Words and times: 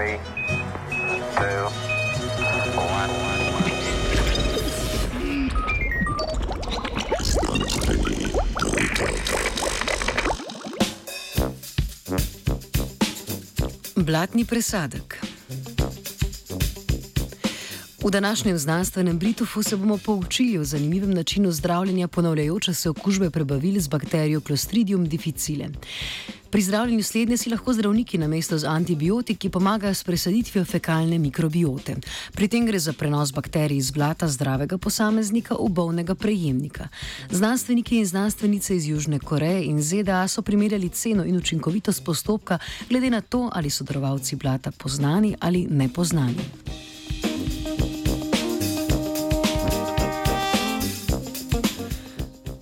three, 0.00 0.16
two, 1.36 1.62
one. 2.76 3.10
Blatni 13.96 14.44
presadek. 14.44 15.20
V 18.04 18.10
današnjem 18.10 18.58
znanstvenem 18.58 19.18
Britufu 19.18 19.62
se 19.62 19.76
bomo 19.76 19.98
poučili 19.98 20.58
o 20.58 20.64
zanimivem 20.64 21.10
načinu 21.14 21.52
zdravljenja 21.52 22.08
ponavljajoče 22.08 22.74
se 22.74 22.90
okužbe 22.90 23.30
prebavil 23.30 23.80
z 23.80 23.88
bakterijo 23.88 24.40
Clostridium 24.40 25.08
difficile. 25.08 25.68
Pri 26.50 26.62
zdravljenju 26.62 27.02
slednje 27.02 27.36
si 27.36 27.50
lahko 27.50 27.72
zdravniki 27.72 28.18
na 28.18 28.28
mesto 28.28 28.58
z 28.58 28.66
antibiotiki 28.66 29.48
pomagajo 29.48 29.94
s 29.94 30.04
presaditvijo 30.04 30.64
fekalne 30.64 31.18
mikrobiote. 31.18 31.96
Pri 32.32 32.48
tem 32.48 32.66
gre 32.66 32.78
za 32.78 32.92
prenos 32.92 33.32
bakterij 33.32 33.76
iz 33.76 33.90
blata 33.90 34.28
zdravega 34.28 34.78
posameznika 34.78 35.54
v 35.54 35.68
bolnega 35.68 36.14
prejemnika. 36.14 36.88
Znanstveniki 37.30 37.98
in 37.98 38.06
znanstvenice 38.06 38.76
iz 38.76 38.88
Južne 38.88 39.18
Koreje 39.18 39.64
in 39.64 39.82
ZDA 39.82 40.28
so 40.28 40.42
primerjali 40.42 40.88
ceno 40.88 41.24
in 41.24 41.36
učinkovitost 41.36 42.04
postopka 42.04 42.58
glede 42.88 43.10
na 43.10 43.20
to, 43.20 43.50
ali 43.52 43.70
so 43.70 43.84
darovalci 43.84 44.36
blata 44.36 44.70
poznani 44.70 45.36
ali 45.40 45.66
nepoznani. 45.70 46.69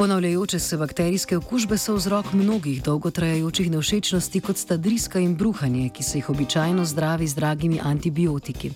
Ponavljajoče 0.00 0.58
se 0.58 0.76
bakterijske 0.76 1.36
okužbe 1.36 1.78
so 1.78 1.94
vzrok 1.94 2.32
mnogih 2.32 2.82
dolgotrajajočih 2.82 3.70
nevšečnosti, 3.70 4.40
kot 4.40 4.56
sta 4.56 4.76
driska 4.76 5.20
in 5.20 5.34
bruhanje, 5.36 5.88
ki 5.88 6.02
se 6.02 6.18
jih 6.18 6.30
običajno 6.30 6.84
zdravi 6.84 7.26
z 7.28 7.34
dragimi 7.34 7.80
antibiotiki. 7.84 8.70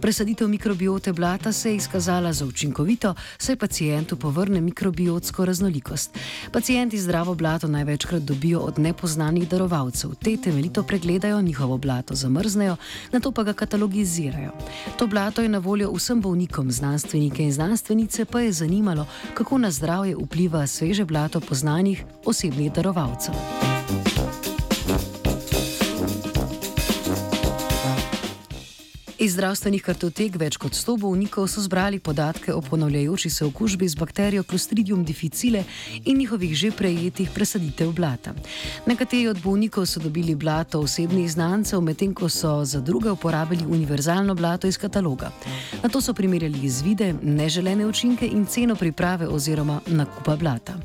Presaditev 0.00 0.48
mikrobiote 0.48 1.12
blata 1.12 1.52
se 1.52 1.70
je 1.70 1.76
izkazala 1.76 2.32
za 2.32 2.46
učinkovito, 2.46 3.14
saj 3.38 3.56
pacijentu 3.56 4.16
povrne 4.16 4.60
mikrobiotsko 4.60 5.44
raznolikost. 5.44 6.18
Pacijenti 6.52 6.98
zdravo 6.98 7.34
blato 7.34 7.68
največkrat 7.68 8.22
dobijo 8.22 8.60
od 8.60 8.78
nepoznanih 8.78 9.48
darovalcev. 9.48 10.10
Te 10.14 10.36
temeljito 10.36 10.82
pregledajo, 10.82 11.42
njihovo 11.42 11.78
blato 11.78 12.14
zamrznejo, 12.14 12.76
na 13.12 13.20
to 13.20 13.32
pa 13.32 13.42
ga 13.42 13.52
katalogizirajo. 13.52 14.50
To 14.98 15.06
blato 15.06 15.42
je 15.42 15.48
na 15.48 15.58
voljo 15.58 15.92
vsem 15.92 16.20
bolnikom, 16.20 16.72
znanstvenike 16.72 17.42
in 17.42 17.52
znanstvenice 17.52 18.24
pa 18.24 18.40
je 18.40 18.52
zanimalo, 18.52 19.06
kako 19.34 19.58
na 19.58 19.70
zdravje 19.70 20.16
vpliva 20.16 20.69
sveže 20.70 21.04
blato 21.04 21.42
poznanih 21.42 22.04
osebnih 22.24 22.70
darovalcev. 22.72 23.79
Iz 29.20 29.34
zdravstvenih 29.36 29.82
kartotek 29.84 30.38
več 30.40 30.56
kot 30.56 30.72
100 30.72 30.94
bolnikov 31.02 31.44
so 31.52 31.60
zbrali 31.60 31.98
podatke 32.00 32.54
o 32.56 32.60
ponavljajoči 32.64 33.30
se 33.30 33.44
okužbi 33.44 33.88
z 33.88 33.98
bakterijo 34.00 34.42
Clostridium 34.48 35.02
difficile 35.04 35.64
in 36.04 36.16
njihovih 36.18 36.54
že 36.56 36.70
prejetih 36.70 37.28
presaditev 37.34 37.92
blata. 37.92 38.32
Nekateri 38.86 39.28
od 39.28 39.42
bolnikov 39.44 39.84
so 39.86 40.00
dobili 40.00 40.34
blato 40.34 40.80
osebnih 40.80 41.28
znancev, 41.32 41.84
medtem 41.84 42.14
ko 42.14 42.28
so 42.28 42.64
za 42.64 42.80
druge 42.80 43.10
uporabili 43.10 43.66
univerzalno 43.68 44.34
blato 44.34 44.66
iz 44.66 44.78
kataloga. 44.78 45.30
Na 45.82 45.88
to 45.88 46.00
so 46.00 46.14
primerjali 46.14 46.64
izvide, 46.64 47.12
neželene 47.22 47.86
učinke 47.86 48.26
in 48.26 48.46
ceno 48.46 48.74
priprave 48.74 49.28
oziroma 49.28 49.80
nakupa 49.86 50.36
blata. 50.36 50.80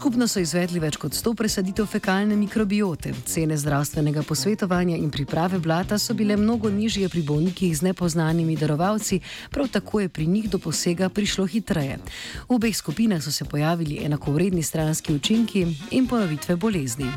Skupno 0.00 0.24
so 0.24 0.40
izvedli 0.40 0.80
več 0.80 0.96
kot 0.96 1.12
100 1.12 1.34
presaditev 1.36 1.84
fekalne 1.84 2.32
mikrobiote. 2.40 3.10
Cene 3.28 3.58
zdravstvenega 3.60 4.22
posvetovanja 4.24 4.96
in 4.96 5.10
priprave 5.12 5.58
blata 5.60 5.98
so 6.00 6.16
bile 6.16 6.38
mnogo 6.40 6.70
nižje 6.72 7.10
pri 7.12 7.20
bolnikih 7.28 7.74
z 7.76 7.84
nepoznanimi 7.90 8.56
darovalci, 8.56 9.20
prav 9.52 9.68
tako 9.68 10.00
je 10.00 10.08
pri 10.08 10.26
njih 10.26 10.48
do 10.48 10.58
posega 10.58 11.12
prišlo 11.12 11.44
hitreje. 11.44 12.00
V 12.48 12.56
obeh 12.56 12.72
skupinah 12.76 13.20
so 13.20 13.28
se 13.28 13.44
pojavili 13.44 14.00
enakovredni 14.00 14.62
stranski 14.62 15.20
učinki 15.20 15.66
in 15.90 16.08
ponovitve 16.08 16.56
bolezni. 16.56 17.12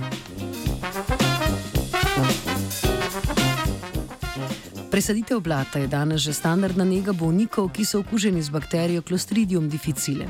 Presaditev 4.94 5.40
blata 5.40 5.80
je 5.80 5.88
danes 5.88 6.22
že 6.22 6.34
standardna 6.34 6.86
nega 6.86 7.18
bolnikov, 7.18 7.72
ki 7.74 7.82
so 7.82 8.00
okuženi 8.06 8.42
z 8.46 8.54
bakterijo 8.54 9.02
Clostridium 9.02 9.66
difficile. 9.70 10.28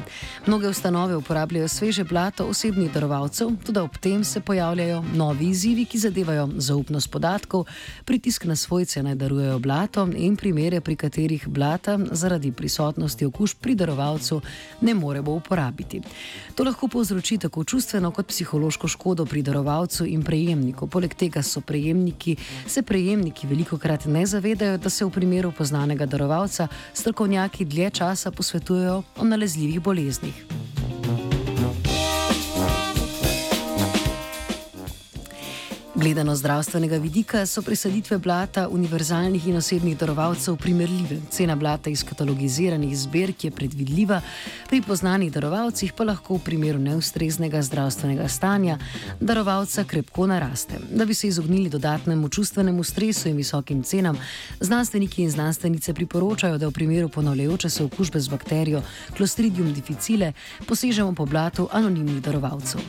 Mnoge 0.47 0.69
ustanove 0.69 1.16
uporabljajo 1.16 1.68
sveže 1.68 2.03
blato 2.03 2.46
osebnih 2.47 2.94
darovalcev, 2.94 3.50
tudi 3.66 3.79
ob 3.79 3.97
tem 3.97 4.24
se 4.24 4.40
pojavljajo 4.40 5.03
novi 5.16 5.50
izzivi, 5.50 5.85
ki 5.85 6.00
zadevajo 6.00 6.47
zaupnost 6.56 7.12
podatkov, 7.12 7.66
pritisk 8.06 8.46
na 8.46 8.56
svojce 8.56 9.03
naj 9.03 9.16
darujejo 9.16 9.59
blato 9.59 10.07
in 10.16 10.35
primere, 10.35 10.81
pri 10.81 10.95
katerih 10.95 11.47
blata 11.47 12.00
zaradi 12.12 12.51
prisotnosti 12.51 13.25
okužb 13.25 13.59
pri 13.59 13.75
darovalcu 13.75 14.41
ne 14.81 14.94
moremo 14.94 15.31
uporabiti. 15.31 16.01
To 16.56 16.63
lahko 16.63 16.88
povzroči 16.88 17.38
tako 17.38 17.63
čustveno 17.63 18.12
kot 18.12 18.28
psihološko 18.28 18.88
škodo 18.88 19.25
pri 19.25 19.41
darovalcu 19.41 20.06
in 20.06 20.24
prejemniku. 20.24 20.88
Poleg 20.88 21.13
tega 21.19 21.44
so 21.44 21.62
prejemniki, 21.62 22.38
se 22.68 22.81
prejemniki 22.81 23.47
veliko 23.47 23.78
krat 23.78 24.06
ne 24.06 24.25
zavedajo, 24.25 24.52
zavedajo, 24.53 24.77
da 24.77 24.89
se 24.89 25.05
v 25.05 25.09
primeru 25.09 25.51
poznanega 25.51 26.05
darovalca 26.05 26.67
strokovnjaki 26.93 27.65
dlje 27.65 27.89
časa 27.89 28.31
posvetujejo 28.31 29.03
o 29.17 29.23
nalezljivih 29.23 29.81
boleznih. 29.81 30.62
Gledano 35.95 36.35
zdravstvenega 36.35 36.97
vidika 36.97 37.45
so 37.45 37.61
presaditve 37.61 38.17
blata 38.17 38.67
univerzalnih 38.69 39.47
in 39.47 39.57
osebnih 39.57 39.97
darovalcev 39.97 40.55
primerljive. 40.57 41.19
Cena 41.29 41.55
blata 41.55 41.89
iz 41.89 42.03
katalogiziranih 42.03 42.97
zbirk 42.97 43.43
je 43.43 43.51
predvidljiva, 43.51 44.21
pri 44.69 44.81
poznanih 44.81 45.31
darovalcih 45.31 45.93
pa 45.93 46.03
lahko 46.03 46.35
v 46.35 46.43
primeru 46.43 46.79
neustreznega 46.79 47.61
zdravstvenega 47.61 48.27
stanja 48.27 48.77
darovalca 49.19 49.83
krepko 49.83 50.27
naraste. 50.27 50.79
Da 50.91 51.05
bi 51.05 51.13
se 51.13 51.27
izognili 51.27 51.69
dodatnemu 51.69 52.29
čustvenemu 52.29 52.83
stresu 52.83 53.29
in 53.29 53.37
visokim 53.37 53.83
cenam, 53.83 54.17
znanstveniki 54.59 55.23
in 55.23 55.31
znanstvenice 55.31 55.93
priporočajo, 55.93 56.57
da 56.57 56.67
v 56.67 56.71
primeru 56.71 57.09
ponavljajoče 57.09 57.69
se 57.69 57.83
okužbe 57.83 58.19
z 58.19 58.27
bakterijo 58.27 58.81
Clostridium 59.17 59.73
difficile 59.73 60.33
posežemo 60.67 61.13
po 61.13 61.25
blatu 61.25 61.69
anonimnih 61.71 62.21
darovalcev. 62.21 62.81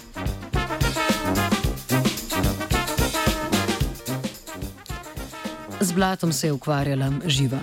Z 5.85 5.93
blatom 5.93 6.33
se 6.33 6.47
je 6.47 6.53
ukvarjala 6.53 7.13
živa. 7.27 7.59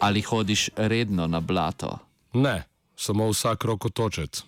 Ali 0.00 0.22
hodiš 0.22 0.70
redno 0.76 1.26
na 1.26 1.40
blato? 1.40 1.98
Ne, 2.32 2.62
samo 2.96 3.26
vsak 3.28 3.64
rokotočec. 3.64 4.42